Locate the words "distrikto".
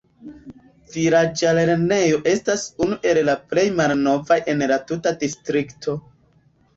5.25-5.95